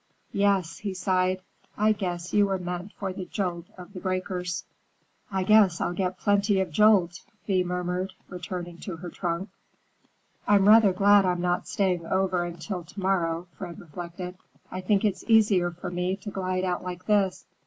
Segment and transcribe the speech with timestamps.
[0.33, 1.43] Yes," he sighed,
[1.77, 4.65] "I guess you were meant for the jolt of the breakers."
[5.31, 9.49] "I guess I'll get plenty of jolt," Thea murmured, turning to her trunk.
[10.47, 14.39] "I'm rather glad I'm not staying over until to morrow," Fred reflected.
[14.71, 17.45] "I think it's easier for me to glide out like this.